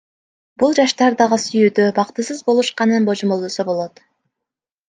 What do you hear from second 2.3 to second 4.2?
болушканын божомолдосо болот.